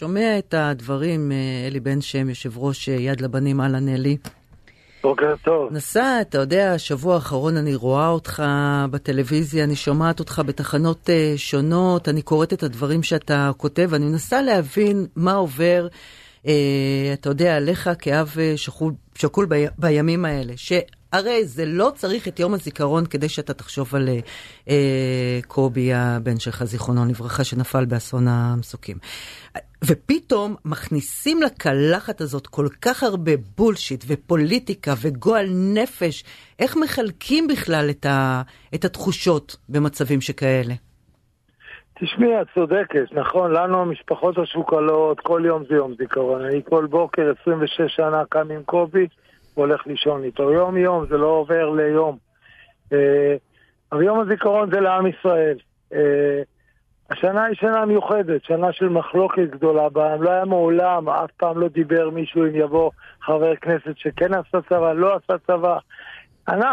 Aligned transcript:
שומע 0.00 0.38
את 0.38 0.54
הדברים, 0.54 1.32
אה, 1.32 1.66
אלי 1.66 1.80
בן 1.80 2.00
שם, 2.00 2.28
יושב 2.28 2.58
ראש 2.58 2.88
אה, 2.88 2.94
יד 2.94 3.20
לבנים, 3.20 3.60
אהלן 3.60 3.88
אלי. 3.88 4.16
בוקר 5.02 5.34
טוב. 5.44 5.72
נסע, 5.72 6.20
אתה 6.20 6.38
יודע, 6.38 6.72
השבוע 6.72 7.14
האחרון 7.14 7.56
אני 7.56 7.74
רואה 7.74 8.08
אותך 8.08 8.42
בטלוויזיה, 8.90 9.64
אני 9.64 9.76
שומעת 9.76 10.20
אותך 10.20 10.42
בתחנות 10.46 11.08
uh, 11.08 11.38
שונות, 11.38 12.08
אני 12.08 12.22
קוראת 12.22 12.52
את 12.52 12.62
הדברים 12.62 13.02
שאתה 13.02 13.50
כותב, 13.56 13.90
אני 13.94 14.04
מנסה 14.04 14.42
להבין 14.42 15.06
מה 15.16 15.32
עובר, 15.32 15.88
uh, 16.42 16.46
אתה 17.12 17.28
יודע, 17.28 17.56
עליך 17.56 17.90
כאב 17.98 18.36
שכול, 18.56 18.92
שקול 19.14 19.46
בי, 19.46 19.64
בימים 19.78 20.24
האלה. 20.24 20.52
ש... 20.56 20.72
הרי 21.16 21.44
זה 21.44 21.64
לא 21.66 21.90
צריך 21.94 22.28
את 22.28 22.40
יום 22.40 22.54
הזיכרון 22.54 23.06
כדי 23.06 23.28
שאתה 23.28 23.54
תחשוב 23.54 23.94
על 23.94 24.08
אה, 24.68 25.38
קובי 25.46 25.94
הבן 25.94 26.38
שלך, 26.38 26.64
זיכרונו 26.64 27.04
לברכה, 27.04 27.44
שנפל 27.44 27.84
באסון 27.84 28.28
המסוקים. 28.28 28.96
ופתאום 29.84 30.54
מכניסים 30.64 31.42
לקלחת 31.42 32.20
הזאת 32.20 32.46
כל 32.46 32.66
כך 32.82 33.02
הרבה 33.02 33.32
בולשיט 33.58 34.04
ופוליטיקה 34.08 34.92
וגועל 35.02 35.46
נפש. 35.74 36.24
איך 36.58 36.76
מחלקים 36.76 37.46
בכלל 37.46 37.86
את, 37.90 38.06
ה, 38.06 38.42
את 38.74 38.84
התחושות 38.84 39.56
במצבים 39.68 40.20
שכאלה? 40.20 40.74
תשמעי, 42.00 42.40
את 42.42 42.46
צודקת, 42.54 43.12
נכון, 43.12 43.52
לנו 43.52 43.82
המשפחות 43.82 44.38
השוקלות, 44.38 45.20
כל 45.20 45.42
יום 45.44 45.62
זה 45.68 45.74
יום 45.74 45.94
זיכרון. 45.98 46.44
אני 46.44 46.60
כל 46.68 46.86
בוקר, 46.86 47.32
26 47.42 47.96
שנה, 47.96 48.22
קם 48.28 48.50
עם 48.50 48.62
קובי, 48.62 49.06
והולך 49.56 49.86
לישון 49.86 50.24
איתו. 50.24 50.52
יום-יום, 50.52 51.06
זה 51.06 51.16
לא 51.16 51.26
עובר 51.26 51.70
ליום. 51.70 52.16
אה, 52.92 53.36
אבל 53.92 54.02
יום 54.02 54.20
הזיכרון 54.20 54.70
זה 54.70 54.80
לעם 54.80 55.06
ישראל. 55.06 55.58
אה, 55.92 56.42
השנה 57.10 57.44
היא 57.44 57.56
שנה 57.56 57.84
מיוחדת, 57.84 58.44
שנה 58.44 58.72
של 58.72 58.88
מחלוקת 58.88 59.50
גדולה 59.50 59.88
בעם. 59.88 60.22
לא 60.22 60.30
היה 60.30 60.44
מעולם, 60.44 61.08
אף 61.08 61.30
פעם 61.30 61.58
לא 61.58 61.68
דיבר 61.68 62.10
מישהו 62.10 62.44
אם 62.44 62.54
יבוא 62.54 62.90
חבר 63.22 63.56
כנסת 63.56 63.96
שכן 63.96 64.34
עשה 64.34 64.58
צבא, 64.68 64.92
לא 64.92 65.16
עשה 65.16 65.38
צבא. 65.46 65.78
אני, 66.48 66.64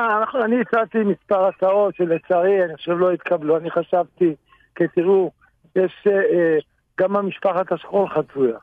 אני 0.44 0.62
הצעתי 0.62 0.98
מספר 0.98 1.46
הצעות 1.46 1.96
שלצערי, 1.96 2.64
אני 2.64 2.76
חושב 2.76 2.92
לא 2.92 3.12
התקבלו. 3.12 3.58
אני 3.58 3.72
חשבתי, 3.72 4.36
כי 4.76 4.84
תראו, 4.96 5.32
יש 5.76 6.08
אה, 6.08 6.58
גם 7.00 7.16
המשפחת 7.16 7.72
השכול 7.72 8.10
חצויה. 8.10 8.58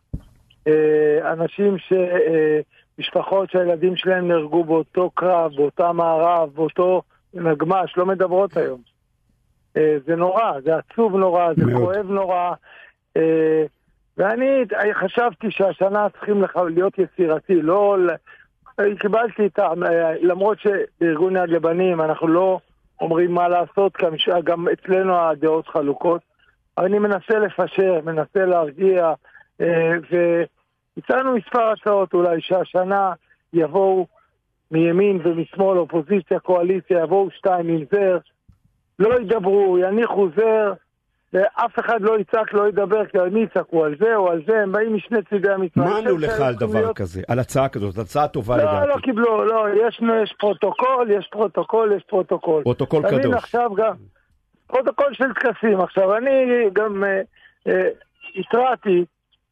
אה, 0.66 1.32
אנשים 1.32 1.78
ש... 1.78 1.92
אה, 1.92 2.60
משפחות 3.00 3.50
שהילדים 3.50 3.96
שלהם 3.96 4.28
נהרגו 4.28 4.64
באותו 4.64 5.10
קרב, 5.10 5.52
באותה 5.56 5.92
מערב, 5.92 6.50
באותו 6.54 7.02
נגמ"ש, 7.34 7.96
לא 7.96 8.06
מדברות 8.06 8.56
היום. 8.56 8.80
אה, 9.76 9.96
זה 10.06 10.16
נורא, 10.16 10.60
זה 10.64 10.76
עצוב 10.76 11.16
נורא, 11.16 11.54
זה 11.56 11.66
מאוד. 11.66 11.82
כואב 11.82 12.10
נורא. 12.10 12.52
אה, 13.16 13.64
ואני 14.16 14.64
חשבתי 14.94 15.50
שהשנה 15.50 16.08
צריכים 16.08 16.44
להיות 16.74 16.98
יצירתי, 16.98 17.62
לא... 17.62 17.96
קיבלתי 18.98 19.46
את 19.46 19.58
ה... 19.58 19.68
למרות 20.20 20.58
שבארגון 20.58 21.36
יד 21.36 21.48
לבנים 21.48 22.00
אנחנו 22.00 22.28
לא 22.28 22.58
אומרים 23.00 23.34
מה 23.34 23.48
לעשות, 23.48 23.92
גם 24.44 24.68
אצלנו 24.68 25.16
הדעות 25.18 25.68
חלוקות, 25.68 26.20
אני 26.78 26.98
מנסה 26.98 27.38
לפשר, 27.38 28.00
מנסה 28.04 28.44
להרגיע, 28.44 29.12
אה, 29.60 29.92
הצענו 30.96 31.36
מספר 31.36 31.70
הצעות 31.70 32.14
אולי 32.14 32.40
שהשנה 32.40 33.12
יבואו 33.52 34.06
מימין 34.70 35.20
ומשמאל, 35.24 35.78
אופוזיציה, 35.78 36.38
קואליציה, 36.38 37.02
יבואו 37.02 37.30
שתיים 37.30 37.68
עם 37.68 37.84
זר, 37.92 38.18
לא 38.98 39.20
ידברו, 39.20 39.78
יניחו 39.78 40.28
זר, 40.36 40.72
ואף 41.32 41.78
אחד 41.78 42.00
לא 42.00 42.18
יצעק, 42.18 42.52
לא 42.52 42.68
ידבר, 42.68 43.06
כי 43.06 43.18
מי 43.32 43.40
יצעקו 43.40 43.84
על 43.84 43.94
זה 44.00 44.16
או 44.16 44.30
על 44.30 44.42
זה, 44.46 44.62
הם 44.62 44.72
באים 44.72 44.94
משני 44.94 45.18
צידי 45.28 45.50
המתרחש. 45.50 45.90
מה 45.90 45.98
ענו 45.98 46.18
לך 46.18 46.40
על 46.40 46.54
דבר 46.54 46.80
להיות... 46.80 46.96
כזה? 46.96 47.22
על 47.28 47.38
הצעה 47.38 47.68
כזאת, 47.68 47.98
הצעה 47.98 48.28
טובה 48.28 48.56
לא, 48.56 48.62
לדעתי. 48.62 48.86
לא, 48.86 48.94
לא 48.94 49.00
קיבלו, 49.00 49.44
לא, 49.44 49.66
יש, 49.86 50.00
יש 50.22 50.34
פרוטוקול, 50.38 51.10
יש 51.10 51.28
פרוטוקול, 51.30 51.92
יש 51.96 52.02
פרוטוקול. 52.02 52.62
פרוטוקול 52.62 53.02
קדוש. 53.10 53.34
עכשיו 53.34 53.70
גם, 53.74 53.94
פרוטוקול 54.66 55.14
של 55.14 55.32
טקסים. 55.34 55.80
עכשיו, 55.80 56.16
אני 56.16 56.64
גם 56.72 57.04
אה, 57.04 57.20
אה, 57.66 57.88
התרעתי, 58.36 59.04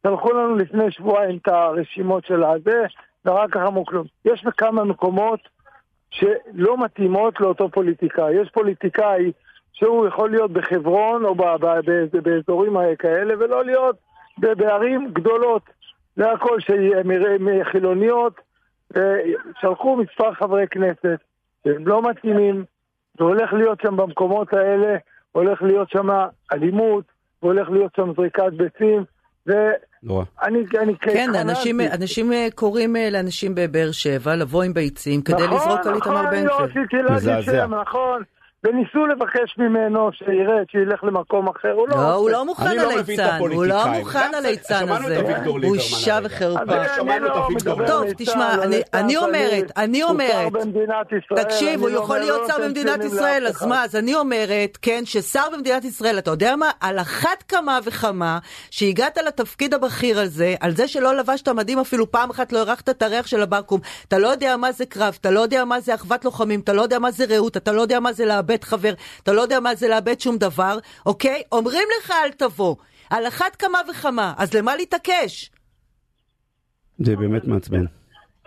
שלחו 0.07 0.33
לנו 0.33 0.55
לפני 0.55 0.91
שבועיים 0.91 1.37
את 1.37 1.47
הרשימות 1.47 2.25
של 2.25 2.43
הזה, 2.43 2.85
ורק 3.25 3.49
כך 3.53 3.61
אמרו 3.67 3.85
כלום. 3.85 4.05
יש 4.25 4.45
כמה 4.57 4.83
מקומות 4.83 5.39
שלא 6.11 6.77
מתאימות 6.77 7.39
לאותו 7.39 7.69
פוליטיקאי. 7.69 8.33
יש 8.33 8.49
פוליטיקאי 8.49 9.31
שהוא 9.73 10.07
יכול 10.07 10.31
להיות 10.31 10.51
בחברון 10.51 11.25
או 11.25 11.35
באזורים 12.23 12.77
כאלה, 12.99 13.33
ולא 13.39 13.65
להיות 13.65 13.95
בערים 14.37 15.09
גדולות. 15.13 15.61
זה 16.15 16.31
הכל 16.31 16.57
חילוניות. 17.63 18.33
שלחו 19.61 19.95
מספר 19.95 20.33
חברי 20.33 20.67
כנסת 20.67 21.19
שהם 21.63 21.87
לא 21.87 22.09
מתאימים, 22.09 22.65
והולך 23.19 23.53
להיות 23.53 23.81
שם 23.81 23.97
במקומות 23.97 24.53
האלה, 24.53 24.97
הולך 25.31 25.61
להיות 25.61 25.89
שם 25.89 26.07
אלימות, 26.53 27.05
והולך 27.43 27.69
להיות 27.69 27.95
שם 27.95 28.13
זריקת 28.13 28.53
ביצים. 28.53 29.03
נורא. 30.03 30.23
אני, 30.43 30.59
אני 30.81 30.97
כן, 30.97 31.29
אנשים, 31.35 31.81
אנשים 31.81 32.33
אה, 32.33 32.47
קוראים 32.55 32.95
אה, 32.95 33.09
לאנשים 33.09 33.55
בבאר 33.55 33.91
שבע 33.91 34.35
לבוא 34.35 34.63
עם 34.63 34.73
ביצים 34.73 35.21
כדי 35.21 35.35
נכון, 35.43 35.57
לזרוק 35.57 35.87
על 35.87 35.95
איתמר 35.95 36.23
בן 36.23 36.29
גביר. 36.29 36.45
נכון, 36.45 36.65
נכון, 36.65 36.85
אני 36.93 37.03
לא 37.03 37.13
רציתי 37.13 37.27
להגיד 37.29 37.45
שם, 37.45 37.73
נכון. 37.73 38.23
וניסו 38.63 39.05
לבקש 39.05 39.57
ממנו 39.57 40.09
שירד, 40.13 40.65
שילך 40.71 41.03
למקום 41.03 41.47
אחר, 41.47 41.71
הוא 41.71 41.87
לא... 41.89 41.95
לא, 41.95 42.13
הוא 42.13 42.29
לא 42.29 42.45
מוכן 42.45 42.79
על 42.79 42.87
ליצן, 42.87 43.37
הוא 43.39 43.65
לא 43.65 43.87
מוכן 43.87 44.31
על 44.37 44.43
ליצן 44.47 44.89
הזה. 44.89 45.23
בושה 45.61 46.19
וחרפה. 46.23 46.95
שמענו 46.95 47.27
את 47.27 47.31
אביגדור 47.31 47.87
טוב, 47.87 48.03
תשמע, 48.17 48.55
אני 48.93 49.17
אומרת, 49.17 49.71
אני 49.77 50.03
אומרת, 50.03 50.53
תקשיב, 51.35 51.81
הוא 51.81 51.89
יכול 51.89 52.19
להיות 52.19 52.47
שר 52.47 52.63
במדינת 52.63 53.03
ישראל, 53.03 53.47
אז 53.47 53.65
מה, 53.65 53.83
אז 53.83 53.95
אני 53.95 54.15
אומרת, 54.15 54.77
כן, 54.81 55.01
ששר 55.05 55.43
במדינת 55.53 55.85
ישראל, 55.85 56.17
אתה 56.17 56.31
יודע 56.31 56.55
מה, 56.55 56.71
על 56.79 56.99
אחת 56.99 57.43
כמה 57.47 57.79
וכמה, 57.83 58.39
שהגעת 58.71 59.17
לתפקיד 59.17 59.73
הבכיר 59.73 60.19
הזה, 60.19 60.55
על 60.59 60.71
זה 60.71 60.87
שלא 60.87 61.15
לבשת 61.15 61.49
מדים 61.49 61.79
אפילו 61.79 62.11
פעם 62.11 62.29
אחת, 62.29 62.51
לא 62.51 62.59
הרחת 62.59 62.89
את 62.89 63.01
הריח 63.01 63.27
של 63.27 63.41
הבקו"ם, 63.41 63.79
אתה 64.07 64.17
לא 64.17 64.27
יודע 64.27 64.57
מה 64.57 64.71
זה 64.71 64.85
קרב, 64.85 65.17
אתה 65.21 65.31
לא 65.31 65.39
יודע 65.39 65.65
מה 65.65 65.79
זה 65.79 65.95
אחוות 65.95 66.25
לוחמים, 66.25 66.59
אתה 66.59 66.73
לא 66.73 66.81
יודע 66.81 66.99
מה 66.99 67.11
זה 67.11 67.25
רעות, 67.29 67.57
אתה 67.57 67.71
לא 67.71 67.81
יודע 67.81 67.99
מה 67.99 68.13
זה 68.13 68.25
לאבד 68.25 68.48
לאבד 68.49 68.63
חבר, 68.63 68.93
אתה 69.23 69.33
לא 69.33 69.41
יודע 69.41 69.59
מה 69.59 69.75
זה 69.75 69.87
לאבד 69.87 70.19
שום 70.19 70.37
דבר, 70.37 70.77
אוקיי? 71.05 71.41
אומרים 71.51 71.87
לך 71.99 72.11
אל 72.25 72.31
תבוא. 72.31 72.75
על 73.09 73.27
אחת 73.27 73.55
כמה 73.55 73.79
וכמה, 73.89 74.33
אז 74.37 74.53
למה 74.53 74.75
להתעקש? 74.75 75.51
זה 76.97 77.15
באמת 77.15 77.45
מעצבן. 77.45 77.85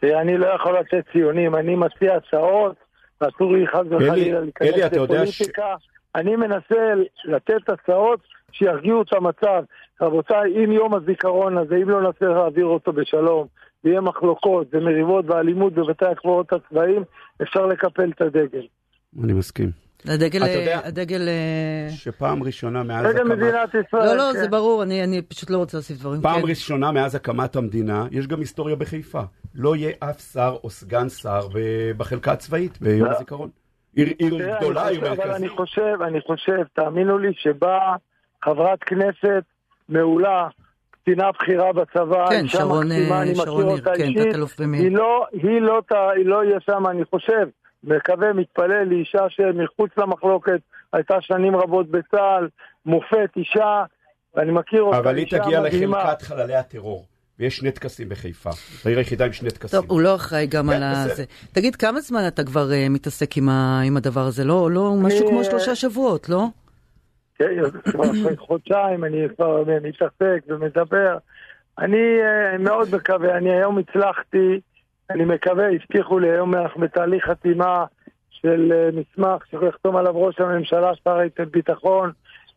תראה, 0.01 0.21
אני 0.21 0.39
לא 0.39 0.47
יכול 0.47 0.79
לתת 0.79 1.05
ציונים, 1.13 1.55
אני 1.55 1.75
מציע 1.75 2.17
הצעות, 2.17 2.77
ואסור 3.21 3.53
לי 3.53 3.67
חס 3.67 3.87
וחלילה 3.91 4.41
להיכנס 4.41 4.69
לפוליטיקה. 4.93 5.75
אני 6.15 6.37
מנסה 6.37 6.93
לתת 7.25 7.69
הצעות 7.69 8.21
שירגיעו 8.53 9.03
את 9.03 9.13
המצב. 9.13 9.65
רבותיי, 10.01 10.65
אם 10.65 10.73
יום 10.73 10.95
הזיכרון 10.95 11.59
הזה, 11.59 11.77
אם 11.77 11.89
לא 11.89 12.09
נצליח 12.09 12.31
להעביר 12.31 12.67
אותו 12.67 12.93
בשלום, 12.93 13.47
ויהיה 13.85 14.01
מחלוקות 14.01 14.67
ומריבות 14.73 15.25
ואלימות 15.29 15.73
בבתי 15.73 16.07
הקברות 16.07 16.53
הצבאיים, 16.53 17.03
אפשר 17.43 17.67
לקפל 17.67 18.11
את 18.11 18.21
הדגל. 18.21 18.67
אני 19.25 19.33
מסכים. 19.33 19.82
הדגל, 20.09 20.43
הדגל... 20.85 21.29
אה, 21.29 21.91
שפעם 21.91 22.43
ראשונה 22.43 22.83
מאז 22.83 23.07
הקמת... 23.07 23.17
דגל 23.17 23.35
מדינת 23.35 23.69
ישראל. 23.69 24.05
לא, 24.05 24.17
לא, 24.17 24.31
כן. 24.33 24.39
זה 24.39 24.49
ברור, 24.49 24.83
אני, 24.83 25.05
אני 25.05 25.23
פשוט 25.23 25.51
לא 25.51 25.57
רוצה 25.57 25.77
להוסיף 25.77 25.99
דברים. 25.99 26.23
פעם 26.23 26.41
כן. 26.41 26.49
ראשונה 26.49 26.93
מאז 26.93 27.15
הקמת 27.15 27.57
המדינה, 27.57 28.07
יש 28.11 28.27
גם 28.27 28.41
היסטוריה 28.41 28.77
בחיפה. 28.77 29.23
לא 29.55 29.77
יהיה 29.77 29.93
אף 30.01 30.21
שר 30.33 30.57
או 30.65 30.71
סגן 30.71 31.09
שר 31.09 31.41
בחלקה 31.97 32.33
הצבאית 32.33 32.79
ביום 32.81 33.09
לא. 33.09 33.13
הזיכרון. 33.13 33.51
עיר, 33.97 34.09
עיר 34.19 34.57
גדולה, 34.59 34.89
עיר 34.89 35.01
מרכזית. 35.01 35.25
אבל 35.25 35.35
אני 35.35 35.49
חושב, 35.49 35.97
אני 36.07 36.21
חושב, 36.21 36.63
תאמינו 36.75 37.19
לי, 37.19 37.33
שבאה 37.35 37.97
חברת 38.45 38.85
כנסת 38.85 39.45
מעולה, 39.89 40.49
קצינה 40.91 41.31
בכירה 41.33 41.73
בצבא, 41.73 42.31
כן, 42.31 42.49
שרון, 42.49 42.87
מקסימה, 42.87 43.23
אני 43.23 43.35
שרון 43.35 43.65
אותה 43.65 43.93
אישית, 43.93 44.35
היא 44.59 44.93
לא, 44.93 45.27
היא 45.33 45.61
לא, 45.61 45.83
היא 46.17 46.27
לא 46.27 46.45
יהיה 46.45 46.61
שם, 46.61 46.87
אני 46.87 47.05
חושב. 47.05 47.47
מקווה, 47.85 48.33
מתפלל 48.33 48.85
לאישה 48.85 49.29
שמחוץ 49.29 49.91
למחלוקת, 49.97 50.61
הייתה 50.93 51.15
שנים 51.21 51.57
רבות 51.57 51.91
בצה"ל, 51.91 52.49
מופת, 52.87 53.31
אישה, 53.37 53.85
ואני 54.35 54.53
מכיר 54.53 54.83
אותה, 54.83 54.99
אבל 54.99 55.17
היא 55.17 55.27
תגיע 55.27 55.61
לחלקת 55.61 56.23
חללי 56.23 56.57
הטרור. 56.57 57.07
ויש 57.39 57.57
שני 57.57 57.71
טקסים 57.71 58.09
בחיפה. 58.09 58.51
העיר 58.85 58.99
היחידה 58.99 59.25
עם 59.25 59.33
שני 59.33 59.51
טקסים. 59.51 59.81
טוב, 59.81 59.91
הוא 59.91 60.01
לא 60.01 60.15
אחראי 60.15 60.47
גם 60.47 60.67
כן, 60.71 60.83
על 60.83 61.09
זה. 61.15 61.25
תגיד, 61.53 61.77
כמה 61.77 62.01
זמן 62.01 62.21
אתה 62.29 62.45
כבר 62.45 62.69
uh, 62.71 62.89
מתעסק 62.91 63.37
עם, 63.37 63.97
הדבר 63.97 64.21
הזה? 64.21 64.45
לא, 64.45 64.71
לא. 64.71 64.95
משהו 65.03 65.29
כמו 65.29 65.45
שלושה 65.45 65.75
שבועות, 65.75 66.29
לא? 66.29 66.47
כן, 67.35 67.45
כבר 67.85 68.37
חודשיים 68.37 69.05
אני 69.05 69.27
כבר 69.37 69.65
מתעסק 69.83 70.45
ומדבר. 70.49 71.19
אני 71.79 72.19
מאוד 72.59 72.89
מקווה, 72.95 73.37
אני 73.37 73.51
היום 73.51 73.79
הצלחתי 73.79 74.61
אני 75.11 75.25
מקווה, 75.25 75.69
הבטיחו 75.71 76.19
לי, 76.19 76.31
היום 76.31 76.55
אנחנו 76.55 76.81
בתהליך 76.81 77.25
חתימה 77.25 77.85
של 78.31 78.73
אה, 78.73 78.89
מסמך 78.93 79.47
שיחתום 79.47 79.97
עליו 79.97 80.23
ראש 80.23 80.41
הממשלה, 80.41 80.93
שר 81.05 81.19
הביטחון, 81.39 82.13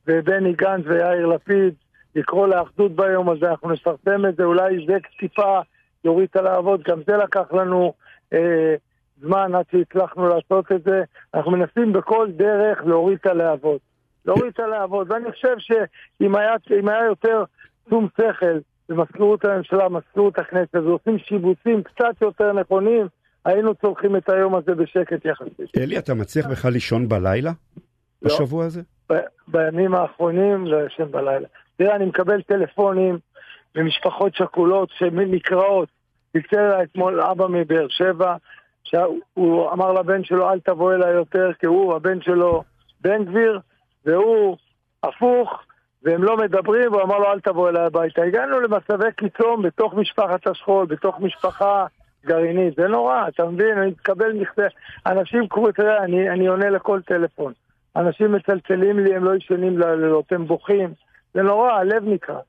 ובני 0.08 0.54
גנץ 0.54 0.86
ויאיר 0.86 1.26
לפיד, 1.26 1.74
לקרוא 2.16 2.48
לאחדות 2.48 2.92
ביום 2.96 3.30
הזה, 3.30 3.50
אנחנו 3.50 3.72
נפרסם 3.72 4.26
את 4.26 4.36
זה, 4.36 4.44
אולי 4.44 4.86
זה 4.88 4.98
טיפה 5.20 5.60
יוריד 6.04 6.28
את 6.32 6.36
הלהבות, 6.36 6.84
גם 6.84 7.02
זה 7.08 7.18
לקח 7.18 7.54
לנו 7.54 7.94
אה, 8.34 8.76
זמן 9.22 9.56
עד 9.56 9.66
שהצלחנו 9.72 10.28
לעשות 10.28 10.72
את 10.72 10.84
זה. 10.84 11.04
אנחנו 11.34 11.52
מנסים 11.52 11.94
בכל 11.94 12.28
דרך 12.32 12.86
להוריד 12.86 13.18
את 13.22 13.26
הלהבות. 13.26 13.82
להוריד 14.26 14.54
את 14.54 14.60
הלהבות, 14.60 15.08
ואני 15.10 15.32
חושב 15.32 15.56
שאם 15.60 16.36
היה, 16.36 16.56
היה 16.70 17.06
יותר 17.06 17.44
שום 17.90 18.08
שכל 18.18 18.60
במזכירות 18.90 19.46
הממשלה, 19.46 19.90
מזכירות 19.90 20.40
הכנסת, 20.40 20.76
ועושים 20.76 21.18
שיבוצים 21.20 21.84
קצת 21.84 22.22
יותר 22.22 22.54
נכונים, 22.54 23.08
היינו 23.46 23.76
צולחים 23.76 24.16
את 24.16 24.30
היום 24.30 24.56
הזה 24.56 24.76
בשקט 24.76 25.26
יחסית. 25.26 25.78
אלי, 25.78 25.98
אתה 25.98 26.14
מצליח 26.14 26.48
בכלל 26.48 26.72
לישון 26.72 27.10
בלילה? 27.10 27.52
לא. 28.22 28.36
בשבוע 28.36 28.66
הזה? 28.66 28.82
בימים 29.48 29.96
האחרונים 29.96 30.68
לא 30.68 30.86
ישן 30.86 31.12
בלילה. 31.12 31.48
תראה, 31.78 31.96
אני 31.96 32.06
מקבל 32.06 32.42
טלפונים 32.42 33.20
ממשפחות 33.76 34.36
שכולות 34.36 34.90
שנקראות. 34.98 35.90
צלצל 36.34 36.60
אליי 36.60 36.84
אתמול 36.84 37.22
אבא 37.22 37.48
מבאר 37.48 37.88
שבע, 37.90 38.36
שהוא 38.84 39.72
אמר 39.72 39.94
לבן 39.94 40.24
שלו, 40.24 40.52
אל 40.52 40.60
תבוא 40.60 40.94
אליי 40.94 41.14
יותר, 41.14 41.52
כי 41.60 41.66
הוא, 41.66 41.96
הבן 41.96 42.22
שלו, 42.22 42.64
בן 43.02 43.26
גביר, 43.26 43.60
והוא 44.06 44.58
הפוך, 45.04 45.64
והם 46.06 46.24
לא 46.24 46.38
מדברים, 46.38 46.92
והוא 46.92 47.02
אמר 47.02 47.18
לו, 47.18 47.26
אל 47.32 47.40
תבוא 47.40 47.70
אליי 47.70 47.86
הביתה. 47.86 48.22
הגענו 48.22 48.60
למצבי 48.60 49.12
קיצון 49.18 49.62
בתוך 49.62 49.94
משפחת 49.94 50.48
השכול, 50.48 50.86
בתוך 50.86 51.16
משפחה 51.20 51.86
גרעינית. 52.26 52.74
זה 52.78 52.88
נורא, 52.88 53.28
אתה 53.28 53.46
מבין? 53.46 53.78
אני 53.78 53.88
מתקבל 53.88 54.34
מכתב. 54.34 54.68
אנשים 55.06 55.48
קוראים, 55.48 55.72
תראה, 55.72 56.04
אני, 56.04 56.30
אני 56.30 56.48
עונה 56.48 56.70
לכל 56.70 57.00
טלפון. 57.08 57.54
אנשים 57.96 58.32
מצלצלים 58.32 59.00
לי, 59.00 59.16
הם 59.16 59.24
לא 59.24 59.36
ישנים 59.36 59.80
לילות, 59.80 60.32
הם 60.32 60.48
בוכים. 60.48 60.94
זה 61.34 61.42
נורא, 61.42 61.72
הלב 61.72 62.04
נקרע. 62.06 62.40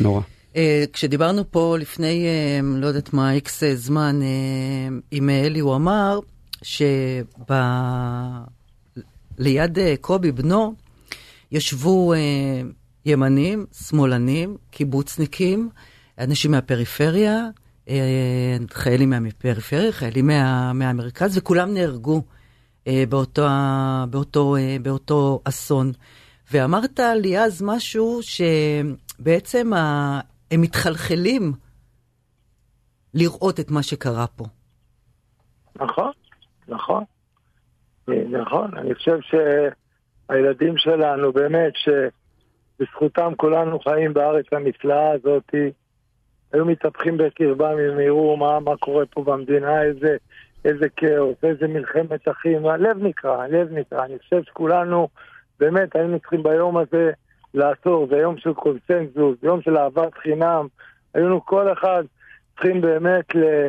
נורא. 0.00 0.20
Uh, 0.54 0.58
כשדיברנו 0.92 1.42
פה 1.50 1.76
לפני, 1.80 2.26
uh, 2.26 2.64
לא 2.82 2.86
יודעת 2.86 3.14
מה, 3.14 3.32
איקס 3.32 3.62
uh, 3.62 3.66
זמן, 3.66 4.16
uh, 4.20 4.24
עם 5.10 5.30
אלי, 5.30 5.60
הוא 5.60 5.76
אמר 5.76 6.18
שליד 6.62 6.88
uh, 9.78 9.80
קובי 10.00 10.32
בנו 10.32 10.85
ישבו 11.52 12.14
uh, 12.14 12.16
ימנים, 13.04 13.66
שמאלנים, 13.72 14.56
קיבוצניקים, 14.70 15.68
אנשים 16.18 16.50
מהפריפריה, 16.50 17.48
uh, 17.86 17.90
חיילים 18.72 19.10
מהפריפריה, 19.10 19.92
חיילים 19.92 20.26
מה, 20.26 20.72
מהמרכז, 20.72 21.38
וכולם 21.38 21.74
נהרגו 21.74 22.22
uh, 22.84 22.88
באותו, 23.08 23.46
באותו, 24.10 24.56
uh, 24.56 24.82
באותו 24.82 25.40
אסון. 25.44 25.92
ואמרת 26.52 27.00
לי 27.00 27.38
אז 27.38 27.62
משהו 27.62 28.20
שבעצם 28.22 29.72
ה... 29.72 30.20
הם 30.50 30.60
מתחלחלים 30.60 31.52
לראות 33.14 33.60
את 33.60 33.70
מה 33.70 33.82
שקרה 33.82 34.26
פה. 34.26 34.44
נכון, 35.76 36.12
נכון. 36.68 37.04
נכון, 38.08 38.70
אני 38.76 38.94
חושב 38.94 39.18
שהילדים 40.28 40.76
שלנו, 40.76 41.32
באמת, 41.32 41.72
שבזכותם 41.76 43.32
כולנו 43.36 43.80
חיים 43.80 44.14
בארץ 44.14 44.46
הנפלאה 44.52 45.10
הזאת, 45.10 45.54
היו 46.52 46.64
מתהפכים 46.64 47.16
בקרבם 47.16 47.78
אם 47.78 48.00
יראו 48.00 48.36
מה, 48.36 48.60
מה 48.60 48.76
קורה 48.76 49.06
פה 49.06 49.24
במדינה, 49.24 49.82
איזה, 49.82 50.16
איזה 50.64 50.88
כאוס, 50.96 51.36
איזה 51.42 51.68
מלחמת 51.68 52.28
אחים, 52.28 52.66
הלב 52.66 53.02
נקרע, 53.02 53.42
הלב 53.42 53.72
נקרע. 53.72 54.04
אני 54.04 54.18
חושב 54.18 54.42
שכולנו, 54.42 55.08
באמת, 55.60 55.96
היינו 55.96 56.20
צריכים 56.20 56.42
ביום 56.42 56.76
הזה 56.76 57.10
לעצור, 57.54 58.06
זה 58.10 58.16
יום 58.16 58.38
של 58.38 58.52
קונסנזוס, 58.54 59.38
יום 59.42 59.62
של 59.62 59.76
אהבת 59.76 60.14
חינם. 60.14 60.66
היינו 61.14 61.44
כל 61.44 61.72
אחד 61.72 62.02
צריכים 62.54 62.80
באמת 62.80 63.34
ל- 63.34 63.68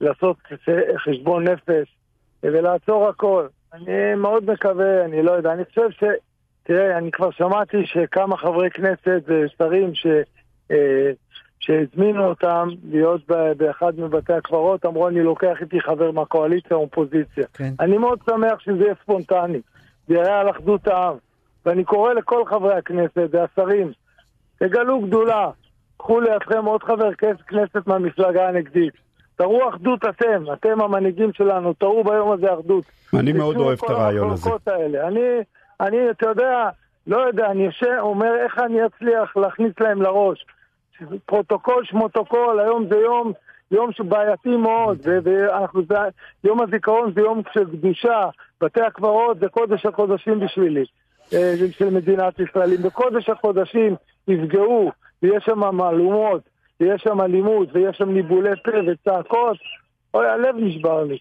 לעשות 0.00 0.36
חשבון 1.04 1.48
נפש 1.48 1.96
ולעצור 2.42 3.08
הכל. 3.08 3.46
אני 3.74 4.14
מאוד 4.16 4.50
מקווה, 4.50 5.04
אני 5.04 5.22
לא 5.22 5.32
יודע, 5.32 5.52
אני 5.52 5.64
חושב 5.64 5.90
ש... 5.90 6.04
תראה, 6.62 6.98
אני 6.98 7.10
כבר 7.10 7.30
שמעתי 7.30 7.76
שכמה 7.84 8.36
חברי 8.36 8.70
כנסת 8.70 9.22
ושרים 9.26 9.94
ש... 9.94 10.06
אה, 10.70 11.10
שהזמינו 11.60 12.24
אותם 12.24 12.68
להיות 12.90 13.20
באחד 13.56 14.00
מבתי 14.00 14.32
הקברות, 14.32 14.86
אמרו 14.86 15.08
אני 15.08 15.22
לוקח 15.22 15.56
איתי 15.60 15.80
חבר 15.80 16.10
מהקואליציה 16.10 16.76
או 16.76 16.82
אופוזיציה. 16.82 17.46
כן. 17.54 17.72
אני 17.80 17.98
מאוד 17.98 18.18
שמח 18.30 18.60
שזה 18.60 18.84
יהיה 18.84 18.94
ספונטני, 19.02 19.60
זה 20.08 20.14
יראה 20.14 20.40
על 20.40 20.50
אחדות 20.50 20.88
העם. 20.88 21.16
ואני 21.66 21.84
קורא 21.84 22.12
לכל 22.12 22.44
חברי 22.46 22.74
הכנסת 22.74 23.28
והשרים, 23.30 23.92
תגלו 24.58 25.00
גדולה, 25.00 25.50
קחו 25.96 26.20
לידכם 26.20 26.64
עוד 26.64 26.82
חבר 26.82 27.10
כנסת 27.48 27.86
מהמפלגה 27.86 28.48
הנגדית. 28.48 28.94
תראו 29.36 29.68
אחדות 29.68 30.04
אתם, 30.04 30.52
אתם 30.52 30.80
המנהיגים 30.80 31.32
שלנו, 31.32 31.72
תראו 31.72 32.04
ביום 32.04 32.32
הזה 32.32 32.54
אחדות. 32.54 32.84
אני 33.14 33.32
מאוד 33.32 33.56
אוהב 33.56 33.78
את 33.84 33.90
הרעיון 33.90 34.30
הזה. 34.30 34.50
האלה. 34.66 35.08
אני, 35.08 35.20
אני, 35.80 36.10
אתה 36.10 36.28
יודע, 36.28 36.68
לא 37.06 37.16
יודע, 37.16 37.50
אני 37.50 37.64
יושב, 37.64 37.96
אומר 37.98 38.34
איך 38.44 38.58
אני 38.58 38.86
אצליח 38.86 39.36
להכניס 39.36 39.72
להם 39.80 40.02
לראש. 40.02 40.46
פרוטוקול 41.26 41.84
שמוטוקול, 41.84 42.60
היום 42.60 42.86
זה 42.88 42.96
יום, 42.96 43.32
יום 43.70 43.92
שבעייתי 43.92 44.56
מאוד, 44.56 44.98
ואנחנו, 45.04 45.82
זה, 45.88 45.94
יום 46.44 46.60
הזיכרון 46.60 47.12
זה 47.14 47.20
יום 47.20 47.42
של 47.52 47.64
קדושה, 47.64 48.28
בתי 48.60 48.80
הקברות 48.80 49.38
זה 49.38 49.48
קודש 49.48 49.86
הקודשים 49.86 50.40
בשבילי. 50.40 50.84
אה, 51.34 51.54
של 51.70 51.90
מדינת 51.90 52.40
ישראל. 52.40 52.72
אם 52.72 52.82
בקודש 52.82 53.28
הקודשים 53.28 53.96
יפגעו, 54.28 54.92
ויש 55.22 55.44
שם 55.44 55.76
מהלומות, 55.76 56.40
ויש 56.80 57.02
שם 57.04 57.20
אלימות, 57.20 57.68
ויש 57.74 57.96
שם 57.96 58.10
ניבולי 58.10 58.50
פה 58.64 58.70
וצעקות, 58.70 59.56
אוי, 60.14 60.26
הלב 60.26 60.54
נשבר 60.56 61.04
לי. 61.04 61.18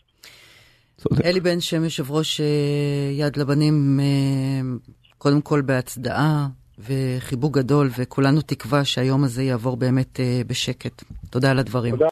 אלי 1.26 1.40
בן 1.40 1.60
שם, 1.60 1.84
יושב 1.84 2.12
ראש 2.12 2.42
אה, 2.42 2.46
יד 3.12 3.38
לבנים, 3.38 4.00
אה, 4.00 4.62
קודם 5.18 5.42
כל 5.42 5.62
בהצדעה 5.62 6.48
וחיבוק 6.80 7.58
גדול, 7.58 7.90
וכולנו 8.00 8.42
תקווה 8.42 8.86
שהיום 8.86 9.24
הזה 9.24 9.44
יעבור 9.44 9.78
באמת 9.78 10.20
בשקט. 10.48 11.04
תודה 11.30 11.52
על 11.52 11.60
הדברים. 11.60 11.92
תודה. 11.92 12.04